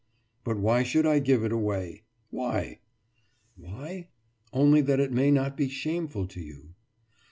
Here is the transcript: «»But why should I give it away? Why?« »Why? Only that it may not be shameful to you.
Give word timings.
«»But 0.43 0.57
why 0.57 0.81
should 0.81 1.05
I 1.05 1.19
give 1.19 1.43
it 1.43 1.51
away? 1.51 2.01
Why?« 2.31 2.79
»Why? 3.55 4.07
Only 4.51 4.81
that 4.81 4.99
it 4.99 5.11
may 5.11 5.29
not 5.29 5.55
be 5.55 5.69
shameful 5.69 6.25
to 6.29 6.41
you. 6.41 6.69